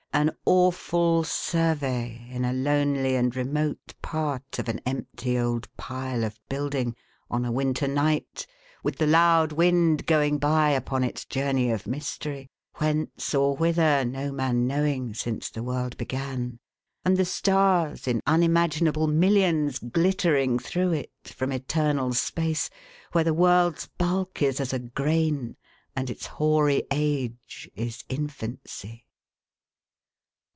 [0.13, 6.37] An awful survey, in a lonely and remote part of an empty old pile of
[6.49, 6.97] building,
[7.31, 8.45] on a winter night,
[8.83, 14.33] with the loud wind going by upon its journey of mystery— whence, or whither, no
[14.33, 16.59] man knowing since the world began—
[17.05, 22.69] and the stars, in unimagin able millions, glittering through it, from eternal space,
[23.13, 25.55] where the world's bulk is as a grain,
[25.95, 29.05] and its hoary age is infancy.